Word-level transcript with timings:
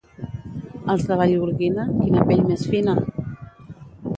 Els 0.93 1.03
de 1.11 1.17
Vallgorguina, 1.19 1.85
quina 1.99 2.25
pell 2.31 2.41
més 2.49 2.67
fina! 2.73 2.97